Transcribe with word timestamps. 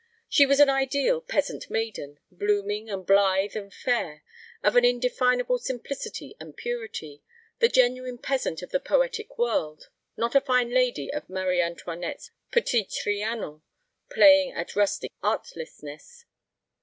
She 0.27 0.47
was 0.47 0.59
an 0.59 0.67
ideal 0.67 1.21
peasant 1.21 1.69
maiden, 1.69 2.17
blooming 2.31 2.89
and 2.89 3.05
blithe 3.05 3.55
and 3.55 3.71
fair, 3.71 4.23
of 4.63 4.75
an 4.75 4.83
indefinable 4.83 5.59
simplicity 5.59 6.35
and 6.39 6.57
purity; 6.57 7.21
the 7.59 7.67
genuine 7.69 8.17
peasant 8.17 8.63
of 8.63 8.71
the 8.71 8.79
poetic 8.79 9.37
world, 9.37 9.89
not 10.17 10.33
a 10.33 10.41
fine 10.41 10.71
lady 10.71 11.13
of 11.13 11.29
Marie 11.29 11.61
Antoinette's 11.61 12.31
Petit 12.51 12.85
Trianon 12.85 13.61
playing 14.09 14.53
at 14.53 14.75
rustic 14.75 15.11
artlessness. 15.21 16.25